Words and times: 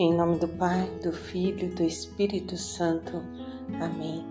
Em 0.00 0.14
nome 0.14 0.38
do 0.38 0.46
Pai, 0.46 0.88
do 1.02 1.10
Filho 1.12 1.64
e 1.64 1.74
do 1.74 1.82
Espírito 1.82 2.56
Santo. 2.56 3.20
Amém. 3.80 4.24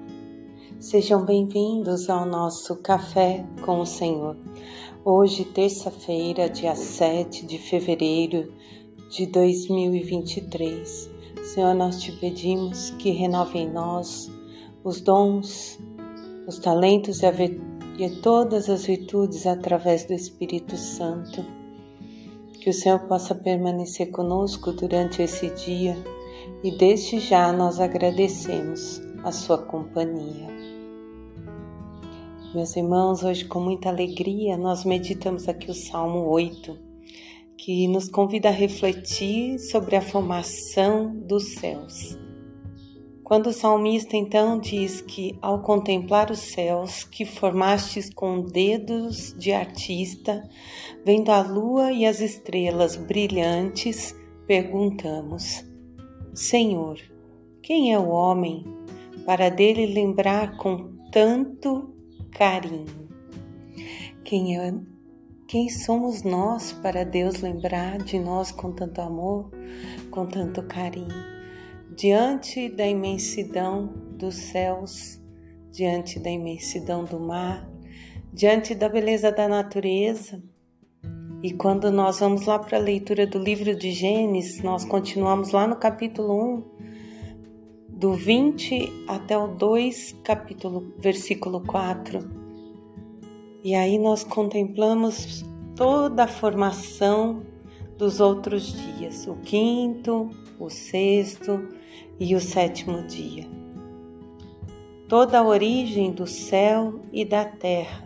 Sejam 0.79 1.25
bem-vindos 1.25 2.09
ao 2.09 2.25
nosso 2.25 2.77
Café 2.77 3.45
com 3.65 3.81
o 3.81 3.85
Senhor. 3.85 4.37
Hoje, 5.03 5.43
terça-feira, 5.43 6.49
dia 6.49 6.73
7 6.73 7.45
de 7.45 7.57
fevereiro 7.57 8.53
de 9.09 9.25
2023. 9.25 11.11
Senhor, 11.43 11.73
nós 11.75 12.01
te 12.01 12.13
pedimos 12.13 12.91
que 12.91 13.09
renove 13.09 13.59
em 13.59 13.69
nós 13.69 14.31
os 14.85 15.01
dons, 15.01 15.77
os 16.47 16.59
talentos 16.59 17.19
e, 17.23 18.05
e 18.05 18.09
todas 18.21 18.69
as 18.69 18.85
virtudes 18.85 19.45
através 19.45 20.05
do 20.05 20.13
Espírito 20.13 20.77
Santo 20.77 21.56
que 22.67 22.71
o 22.71 22.73
Senhor 22.73 22.99
possa 23.07 23.33
permanecer 23.33 24.11
conosco 24.11 24.73
durante 24.73 25.21
esse 25.21 25.49
dia 25.51 25.95
e 26.61 26.69
desde 26.69 27.17
já 27.17 27.53
nós 27.53 27.79
agradecemos 27.79 29.01
a 29.23 29.31
sua 29.31 29.57
companhia. 29.57 30.49
Meus 32.53 32.75
irmãos, 32.75 33.23
hoje 33.23 33.45
com 33.45 33.61
muita 33.61 33.87
alegria 33.87 34.57
nós 34.57 34.83
meditamos 34.83 35.47
aqui 35.47 35.71
o 35.71 35.73
Salmo 35.73 36.27
8, 36.27 36.77
que 37.57 37.87
nos 37.87 38.09
convida 38.09 38.49
a 38.49 38.51
refletir 38.51 39.59
sobre 39.59 39.95
a 39.95 40.01
formação 40.01 41.15
dos 41.15 41.53
céus. 41.53 42.26
Quando 43.27 43.47
o 43.47 43.53
salmista 43.53 44.15
então 44.15 44.57
diz 44.57 45.01
que, 45.01 45.37
ao 45.41 45.61
contemplar 45.61 46.31
os 46.31 46.39
céus 46.39 47.03
que 47.03 47.25
formastes 47.25 48.09
com 48.09 48.39
dedos 48.39 49.35
de 49.37 49.51
artista, 49.51 50.49
vendo 51.05 51.29
a 51.29 51.41
lua 51.41 51.91
e 51.91 52.05
as 52.05 52.21
estrelas 52.21 52.95
brilhantes, 52.95 54.15
perguntamos: 54.45 55.65
Senhor, 56.33 57.01
quem 57.61 57.91
é 57.91 57.99
o 57.99 58.07
homem 58.07 58.63
para 59.25 59.49
dele 59.49 59.87
lembrar 59.87 60.55
com 60.55 60.95
tanto 61.11 61.93
carinho? 62.31 63.09
Quem 64.23 64.57
é 64.57 64.73
quem 65.49 65.67
somos 65.67 66.23
nós 66.23 66.71
para 66.71 67.03
Deus 67.03 67.41
lembrar 67.41 67.97
de 67.97 68.19
nós 68.19 68.53
com 68.53 68.71
tanto 68.71 69.01
amor, 69.01 69.51
com 70.11 70.25
tanto 70.25 70.63
carinho? 70.63 71.36
Diante 71.97 72.69
da 72.69 72.85
imensidão 72.85 73.87
dos 74.19 74.35
céus, 74.35 75.19
diante 75.71 76.19
da 76.19 76.29
imensidão 76.29 77.03
do 77.03 77.19
mar, 77.19 77.67
diante 78.31 78.75
da 78.75 78.87
beleza 78.87 79.31
da 79.31 79.47
natureza. 79.47 80.39
E 81.41 81.51
quando 81.51 81.91
nós 81.91 82.19
vamos 82.19 82.45
lá 82.45 82.59
para 82.59 82.77
a 82.77 82.81
leitura 82.81 83.25
do 83.25 83.39
livro 83.39 83.75
de 83.75 83.91
Gênesis, 83.91 84.61
nós 84.61 84.85
continuamos 84.85 85.49
lá 85.49 85.65
no 85.65 85.75
capítulo 85.75 86.59
1, 86.59 86.63
do 87.89 88.13
20 88.13 89.05
até 89.07 89.35
o 89.35 89.47
2, 89.47 90.17
capítulo, 90.23 90.93
versículo 90.99 91.61
4. 91.61 92.19
E 93.63 93.73
aí 93.73 93.97
nós 93.97 94.23
contemplamos 94.23 95.43
toda 95.75 96.25
a 96.25 96.27
formação 96.27 97.41
dos 97.97 98.19
outros 98.19 98.71
dias, 98.71 99.25
o 99.25 99.33
quinto, 99.37 100.29
o 100.59 100.69
sexto 100.69 101.75
e 102.19 102.35
o 102.35 102.39
sétimo 102.39 103.03
dia. 103.03 103.45
Toda 105.07 105.39
a 105.39 105.43
origem 105.43 106.11
do 106.11 106.27
céu 106.27 106.99
e 107.11 107.23
da 107.23 107.45
terra. 107.45 108.03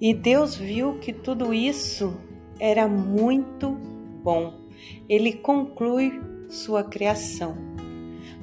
E 0.00 0.12
Deus 0.12 0.56
viu 0.56 0.98
que 0.98 1.12
tudo 1.12 1.54
isso 1.54 2.16
era 2.58 2.88
muito 2.88 3.70
bom. 4.22 4.54
Ele 5.08 5.32
conclui 5.32 6.20
sua 6.48 6.82
criação. 6.82 7.56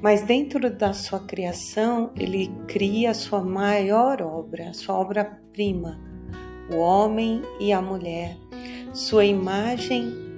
Mas 0.02 0.24
dentro 0.24 0.76
da 0.76 0.94
sua 0.94 1.20
criação, 1.20 2.12
ele 2.18 2.52
cria 2.68 3.12
a 3.12 3.14
sua 3.14 3.44
maior 3.44 4.22
obra, 4.22 4.70
a 4.70 4.74
sua 4.74 4.98
obra-prima, 4.98 6.00
o 6.74 6.78
homem 6.78 7.42
e 7.60 7.72
a 7.72 7.82
mulher, 7.82 8.36
sua 8.94 9.26
imagem 9.26 10.31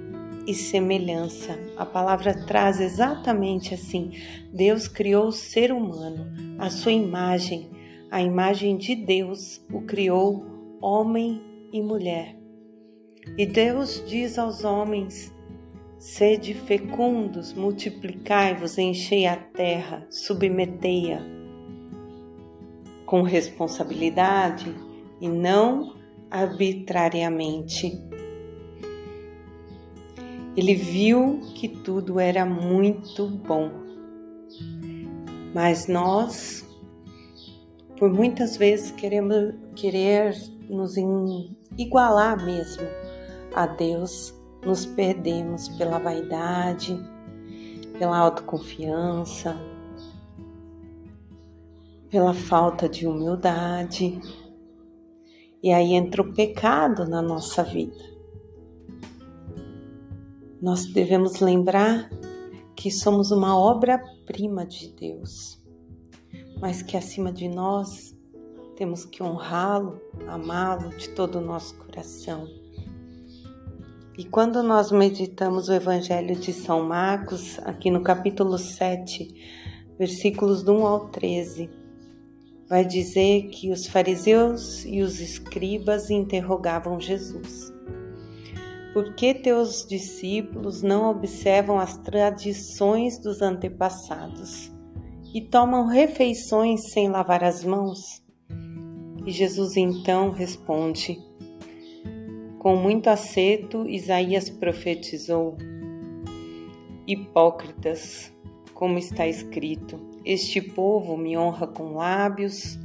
e 0.46 0.54
semelhança. 0.54 1.58
A 1.76 1.86
palavra 1.86 2.34
traz 2.46 2.80
exatamente 2.80 3.74
assim: 3.74 4.12
Deus 4.52 4.88
criou 4.88 5.28
o 5.28 5.32
ser 5.32 5.72
humano, 5.72 6.56
a 6.58 6.70
sua 6.70 6.92
imagem, 6.92 7.70
a 8.10 8.20
imagem 8.22 8.76
de 8.76 8.94
Deus 8.94 9.64
o 9.72 9.82
criou 9.82 10.44
homem 10.80 11.42
e 11.72 11.82
mulher. 11.82 12.36
E 13.38 13.46
Deus 13.46 14.04
diz 14.06 14.38
aos 14.38 14.64
homens: 14.64 15.32
Sede 15.98 16.54
fecundos, 16.54 17.52
multiplicai-vos, 17.52 18.78
enchei 18.78 19.26
a 19.26 19.36
terra, 19.36 20.06
submetei-a 20.10 21.34
com 23.06 23.22
responsabilidade 23.22 24.74
e 25.20 25.28
não 25.28 25.94
arbitrariamente. 26.30 28.13
Ele 30.56 30.74
viu 30.74 31.40
que 31.54 31.68
tudo 31.68 32.20
era 32.20 32.46
muito 32.46 33.26
bom. 33.26 33.70
Mas 35.52 35.88
nós, 35.88 36.64
por 37.98 38.12
muitas 38.12 38.56
vezes, 38.56 38.92
queremos 38.92 39.54
querer 39.74 40.32
nos 40.68 40.94
igualar 41.76 42.44
mesmo 42.44 42.86
a 43.52 43.66
Deus, 43.66 44.32
nos 44.64 44.86
perdemos 44.86 45.68
pela 45.70 45.98
vaidade, 45.98 46.96
pela 47.98 48.16
autoconfiança, 48.16 49.56
pela 52.10 52.32
falta 52.32 52.88
de 52.88 53.08
humildade. 53.08 54.20
E 55.60 55.72
aí 55.72 55.94
entra 55.94 56.22
o 56.22 56.32
pecado 56.32 57.08
na 57.08 57.20
nossa 57.20 57.64
vida 57.64 58.13
nós 60.64 60.86
devemos 60.86 61.40
lembrar 61.40 62.08
que 62.74 62.90
somos 62.90 63.30
uma 63.30 63.54
obra-prima 63.54 64.64
de 64.64 64.88
Deus, 64.88 65.62
mas 66.58 66.80
que 66.80 66.96
acima 66.96 67.30
de 67.30 67.48
nós 67.48 68.16
temos 68.74 69.04
que 69.04 69.22
honrá-lo, 69.22 70.00
amá-lo 70.26 70.88
de 70.96 71.10
todo 71.10 71.36
o 71.36 71.40
nosso 71.42 71.76
coração. 71.76 72.48
E 74.16 74.24
quando 74.24 74.62
nós 74.62 74.90
meditamos 74.90 75.68
o 75.68 75.74
Evangelho 75.74 76.34
de 76.34 76.54
São 76.54 76.82
Marcos, 76.82 77.58
aqui 77.58 77.90
no 77.90 78.02
capítulo 78.02 78.56
7, 78.56 79.92
versículos 79.98 80.62
do 80.62 80.72
1 80.72 80.86
ao 80.86 81.08
13, 81.10 81.68
vai 82.70 82.86
dizer 82.86 83.50
que 83.50 83.70
os 83.70 83.86
fariseus 83.86 84.82
e 84.86 85.02
os 85.02 85.20
escribas 85.20 86.08
interrogavam 86.08 86.98
Jesus. 86.98 87.73
Por 88.94 89.16
que 89.16 89.34
teus 89.34 89.84
discípulos 89.84 90.80
não 90.80 91.10
observam 91.10 91.80
as 91.80 91.98
tradições 91.98 93.18
dos 93.18 93.42
antepassados 93.42 94.70
e 95.34 95.40
tomam 95.40 95.88
refeições 95.88 96.92
sem 96.92 97.08
lavar 97.08 97.42
as 97.42 97.64
mãos? 97.64 98.22
E 99.26 99.32
Jesus 99.32 99.76
então 99.76 100.30
responde: 100.30 101.18
Com 102.60 102.76
muito 102.76 103.08
acerto, 103.10 103.84
Isaías 103.88 104.48
profetizou: 104.48 105.56
Hipócritas, 107.04 108.32
como 108.74 108.96
está 108.96 109.26
escrito: 109.26 109.98
Este 110.24 110.60
povo 110.62 111.16
me 111.16 111.36
honra 111.36 111.66
com 111.66 111.94
lábios, 111.94 112.78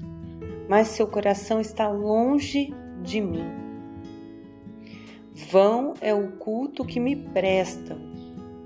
mas 0.68 0.88
seu 0.88 1.06
coração 1.06 1.62
está 1.62 1.88
longe 1.88 2.74
de 3.04 3.22
mim 3.22 3.69
Vão 5.48 5.94
é 6.02 6.14
o 6.14 6.34
culto 6.34 6.84
que 6.84 7.00
me 7.00 7.16
prestam, 7.16 7.98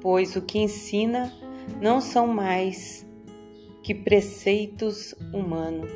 pois 0.01 0.35
o 0.35 0.41
que 0.41 0.57
ensina 0.57 1.31
não 1.79 2.01
são 2.01 2.25
mais 2.25 3.07
que 3.83 3.93
preceitos 3.93 5.13
humanos. 5.31 5.91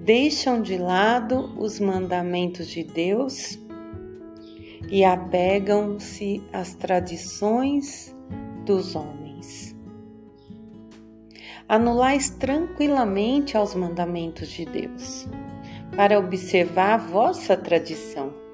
Deixam 0.00 0.62
de 0.62 0.78
lado 0.78 1.52
os 1.60 1.78
mandamentos 1.78 2.66
de 2.68 2.82
Deus 2.82 3.58
e 4.88 5.04
apegam-se 5.04 6.42
às 6.52 6.74
tradições 6.74 8.16
dos 8.64 8.96
homens. 8.96 9.76
Anulais 11.68 12.30
tranquilamente 12.30 13.56
aos 13.56 13.74
mandamentos 13.74 14.48
de 14.48 14.64
Deus, 14.64 15.28
para 15.94 16.18
observar 16.18 16.94
a 16.94 16.96
vossa 16.96 17.56
tradição 17.56 18.45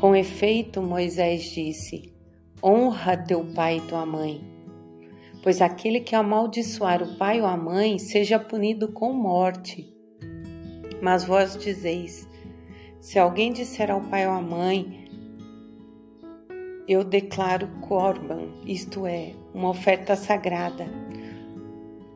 com 0.00 0.16
efeito, 0.16 0.80
Moisés 0.80 1.42
disse: 1.42 2.10
Honra 2.64 3.18
teu 3.18 3.44
pai 3.44 3.76
e 3.76 3.80
tua 3.82 4.06
mãe, 4.06 4.42
pois 5.42 5.60
aquele 5.60 6.00
que 6.00 6.14
amaldiçoar 6.14 7.02
o 7.02 7.18
pai 7.18 7.42
ou 7.42 7.46
a 7.46 7.56
mãe 7.56 7.98
seja 7.98 8.38
punido 8.38 8.92
com 8.92 9.12
morte. 9.12 9.94
Mas 11.02 11.24
vós 11.24 11.54
dizeis: 11.54 12.26
Se 12.98 13.18
alguém 13.18 13.52
disser 13.52 13.90
ao 13.90 14.00
pai 14.00 14.26
ou 14.26 14.32
à 14.32 14.40
mãe, 14.40 15.04
eu 16.88 17.04
declaro 17.04 17.68
Corban, 17.82 18.48
isto 18.64 19.06
é, 19.06 19.34
uma 19.52 19.68
oferta 19.68 20.16
sagrada, 20.16 20.86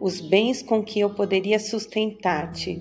os 0.01 0.23
bens 0.23 0.63
com 0.63 0.83
que 0.83 1.01
eu 1.01 1.11
poderia 1.11 1.59
sustentar-te. 1.59 2.81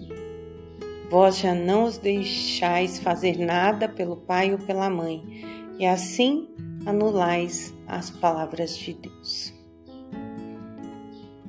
Vós 1.14 1.38
já 1.38 1.54
não 1.54 1.84
os 1.84 2.00
deixais 2.00 2.98
fazer 2.98 3.38
nada 3.38 3.88
pelo 3.88 4.18
pai 4.18 4.52
ou 4.52 4.58
pela 4.58 4.90
mãe, 4.90 5.22
e 5.78 5.86
assim 5.86 6.48
anulais 6.88 7.72
as 7.86 8.10
palavras 8.10 8.76
de 8.76 8.96
Deus. 8.96 9.54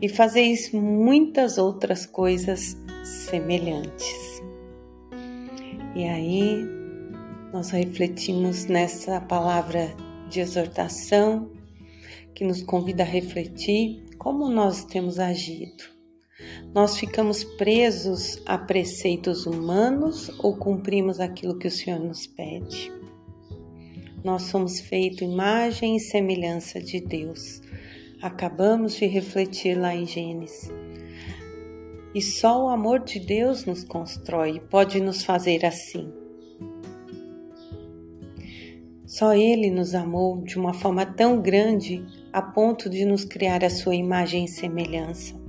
E 0.02 0.06
fazeis 0.06 0.70
muitas 0.70 1.56
outras 1.56 2.04
coisas 2.04 2.76
semelhantes. 3.02 4.42
E 5.96 6.04
aí 6.04 6.62
nós 7.50 7.70
refletimos 7.70 8.66
nessa 8.66 9.18
palavra 9.18 9.96
de 10.28 10.40
exortação 10.40 11.50
que 12.34 12.44
nos 12.44 12.62
convida 12.62 13.02
a 13.02 13.06
refletir 13.06 14.04
como 14.18 14.46
nós 14.50 14.84
temos 14.84 15.18
agido. 15.18 15.93
Nós 16.74 16.98
ficamos 16.98 17.44
presos 17.44 18.42
a 18.44 18.58
preceitos 18.58 19.46
humanos 19.46 20.28
ou 20.40 20.56
cumprimos 20.56 21.20
aquilo 21.20 21.58
que 21.58 21.68
o 21.68 21.70
Senhor 21.70 22.00
nos 22.00 22.26
pede? 22.26 22.92
Nós 24.24 24.42
somos 24.42 24.80
feitos 24.80 25.22
imagem 25.22 25.96
e 25.96 26.00
semelhança 26.00 26.80
de 26.80 27.00
Deus. 27.00 27.60
Acabamos 28.20 28.94
de 28.94 29.06
refletir 29.06 29.78
lá 29.78 29.94
em 29.94 30.06
Gênesis. 30.06 30.70
E 32.14 32.22
só 32.22 32.64
o 32.64 32.68
amor 32.68 33.00
de 33.00 33.20
Deus 33.20 33.64
nos 33.64 33.84
constrói, 33.84 34.60
pode 34.60 35.00
nos 35.00 35.22
fazer 35.22 35.64
assim. 35.64 36.12
Só 39.04 39.34
Ele 39.34 39.70
nos 39.70 39.94
amou 39.94 40.42
de 40.42 40.58
uma 40.58 40.72
forma 40.72 41.04
tão 41.04 41.40
grande 41.40 42.04
a 42.32 42.42
ponto 42.42 42.88
de 42.88 43.04
nos 43.04 43.24
criar 43.24 43.62
a 43.62 43.70
sua 43.70 43.94
imagem 43.94 44.46
e 44.46 44.48
semelhança. 44.48 45.43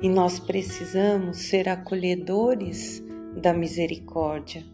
E 0.00 0.08
nós 0.08 0.38
precisamos 0.38 1.48
ser 1.48 1.68
acolhedores 1.68 3.02
da 3.40 3.52
misericórdia 3.52 4.64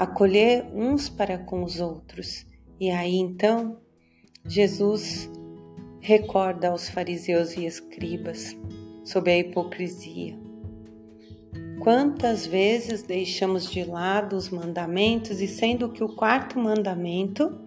acolher 0.00 0.64
uns 0.72 1.10
para 1.10 1.36
com 1.36 1.62
os 1.62 1.78
outros. 1.78 2.46
E 2.80 2.90
aí 2.90 3.16
então, 3.16 3.76
Jesus 4.46 5.30
recorda 6.00 6.70
aos 6.70 6.88
fariseus 6.88 7.54
e 7.54 7.66
escribas 7.66 8.56
sobre 9.04 9.32
a 9.32 9.38
hipocrisia. 9.40 10.38
Quantas 11.82 12.46
vezes 12.46 13.02
deixamos 13.02 13.70
de 13.70 13.84
lado 13.84 14.36
os 14.36 14.48
mandamentos 14.48 15.42
e 15.42 15.46
sendo 15.46 15.92
que 15.92 16.02
o 16.02 16.08
quarto 16.08 16.58
mandamento 16.58 17.60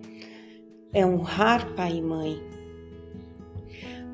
é 0.92 1.06
honrar 1.06 1.76
pai 1.76 1.98
e 1.98 2.02
mãe. 2.02 2.53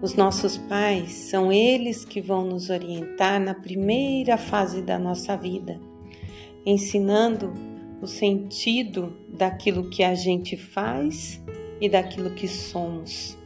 Os 0.02 0.16
nossos 0.16 0.58
pais 0.58 1.12
são 1.12 1.52
eles 1.52 2.06
que 2.06 2.22
vão 2.22 2.46
nos 2.46 2.70
orientar 2.70 3.40
na 3.40 3.54
primeira 3.54 4.38
fase 4.38 4.82
da 4.82 4.98
nossa 4.98 5.36
vida 5.36 5.80
ensinando 6.66 7.54
o 8.02 8.08
sentido 8.08 9.14
daquilo 9.28 9.90
que 9.90 10.04
a 10.04 10.14
gente 10.14 10.56
faz 10.56 11.42
e 11.82 11.90
daquilo 11.90 12.32
que 12.32 12.48
somos. 12.48 13.38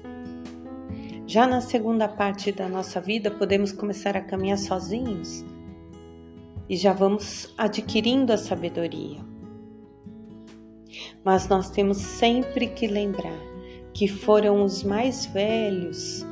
Já 1.26 1.48
na 1.48 1.62
segunda 1.62 2.08
parte 2.08 2.52
da 2.52 2.68
nossa 2.68 3.00
vida, 3.00 3.32
podemos 3.32 3.72
começar 3.72 4.16
a 4.18 4.22
caminhar 4.22 4.58
sozinhos 4.58 5.44
e 6.70 6.76
já 6.76 6.94
vamos 6.94 7.54
adquirindo 7.58 8.34
a 8.34 8.38
sabedoria. 8.38 9.20
Mas 11.24 11.48
nós 11.48 11.70
temos 11.70 11.98
sempre 11.98 12.68
que 12.68 12.88
lembrar 12.88 13.40
que 13.94 14.08
foram 14.08 14.64
os 14.64 14.84
mais 14.84 15.26
velhos, 15.28 16.26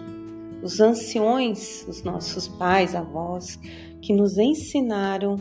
os 0.61 0.79
anciões, 0.79 1.85
os 1.87 2.03
nossos 2.03 2.47
pais, 2.47 2.95
avós, 2.95 3.59
que 4.01 4.13
nos 4.13 4.37
ensinaram 4.37 5.37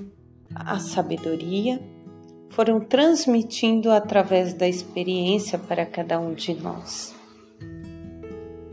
a 0.55 0.78
sabedoria, 0.78 1.81
foram 2.50 2.81
transmitindo 2.81 3.90
através 3.90 4.55
da 4.55 4.69
experiência 4.69 5.58
para 5.58 5.87
cada 5.87 6.19
um 6.19 6.34
de 6.34 6.55
nós. 6.55 7.14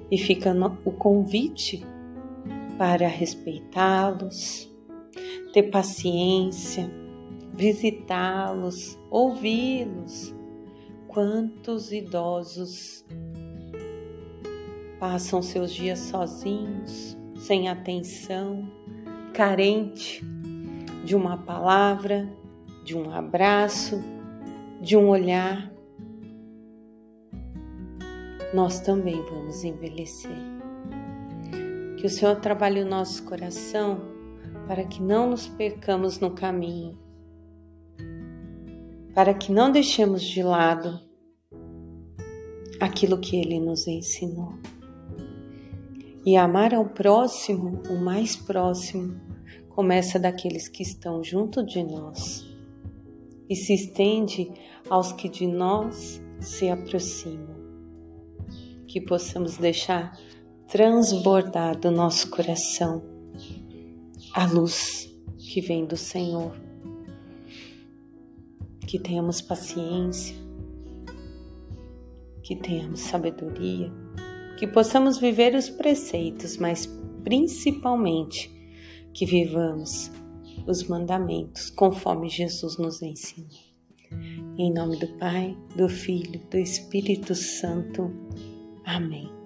E 0.09 0.17
fica 0.17 0.53
o 0.85 0.91
convite 0.91 1.85
para 2.77 3.07
respeitá-los, 3.07 4.71
ter 5.53 5.63
paciência, 5.63 6.89
visitá-los, 7.53 8.97
ouvi-los. 9.09 10.35
Quantos 11.07 11.91
idosos 11.91 13.03
passam 14.99 15.41
seus 15.41 15.71
dias 15.71 15.99
sozinhos, 15.99 17.17
sem 17.35 17.69
atenção, 17.69 18.67
carente 19.33 20.23
de 21.05 21.15
uma 21.15 21.37
palavra, 21.37 22.27
de 22.83 22.97
um 22.97 23.11
abraço, 23.11 24.01
de 24.81 24.97
um 24.97 25.09
olhar, 25.09 25.71
nós 28.53 28.79
também 28.79 29.21
vamos 29.23 29.63
envelhecer. 29.63 30.35
Que 31.97 32.05
o 32.05 32.09
Senhor 32.09 32.37
trabalhe 32.37 32.81
o 32.81 32.85
nosso 32.85 33.23
coração 33.23 34.01
para 34.67 34.83
que 34.83 35.01
não 35.01 35.29
nos 35.29 35.47
percamos 35.47 36.19
no 36.19 36.31
caminho, 36.31 36.97
para 39.13 39.33
que 39.33 39.51
não 39.51 39.71
deixemos 39.71 40.21
de 40.21 40.43
lado 40.43 40.99
aquilo 42.79 43.19
que 43.19 43.37
Ele 43.37 43.59
nos 43.59 43.87
ensinou. 43.87 44.53
E 46.27 46.35
amar 46.35 46.73
ao 46.73 46.83
próximo, 46.83 47.81
o 47.89 47.95
mais 47.95 48.35
próximo, 48.35 49.17
começa 49.69 50.19
daqueles 50.19 50.67
que 50.67 50.83
estão 50.83 51.23
junto 51.23 51.65
de 51.65 51.81
nós 51.81 52.45
e 53.49 53.55
se 53.55 53.73
estende 53.73 54.51
aos 54.89 55.13
que 55.13 55.29
de 55.29 55.47
nós 55.47 56.21
se 56.41 56.67
aproximam. 56.67 57.55
Que 58.89 58.99
possamos 58.99 59.55
deixar 59.55 60.19
transbordar 60.67 61.79
do 61.79 61.91
nosso 61.91 62.29
coração 62.29 63.01
a 64.33 64.45
luz 64.47 65.09
que 65.37 65.61
vem 65.61 65.85
do 65.85 65.95
Senhor. 65.95 66.51
Que 68.85 68.99
tenhamos 68.99 69.39
paciência, 69.39 70.35
que 72.43 72.53
tenhamos 72.53 72.99
sabedoria, 72.99 73.89
que 74.57 74.67
possamos 74.67 75.19
viver 75.19 75.55
os 75.55 75.69
preceitos, 75.69 76.57
mas 76.57 76.87
principalmente 77.23 78.51
que 79.13 79.25
vivamos 79.25 80.11
os 80.67 80.83
mandamentos 80.87 81.69
conforme 81.69 82.29
Jesus 82.29 82.77
nos 82.77 83.01
ensina. 83.01 83.47
Em 84.57 84.73
nome 84.73 84.97
do 84.97 85.07
Pai, 85.17 85.55
do 85.75 85.87
Filho, 85.87 86.41
do 86.49 86.57
Espírito 86.57 87.35
Santo. 87.35 88.11
Amém. 88.85 89.36